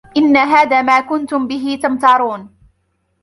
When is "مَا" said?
0.81-1.01